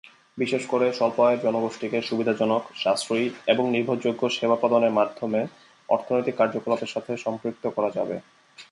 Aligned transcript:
বিশেষ 0.37 0.63
করে 0.67 0.85
স্বল্প 0.93 1.17
আয়ের 1.19 1.41
জনগোষ্ঠীকে 1.41 1.97
সুবিধাজনক, 2.01 2.61
সাশ্রয়ী, 2.75 3.25
এবং 3.47 3.63
নির্ভরযোগ্য 3.71 4.21
সেবা 4.29 4.55
প্রদানের 4.55 4.95
মাধ্যমে 4.99 5.41
অর্থনৈতিক 5.89 6.35
কার্যকলাপের 6.35 6.93
সাথে 6.93 7.11
সম্পৃক্ত 7.17 7.63
করা 7.67 7.89
যাবে। 7.89 8.15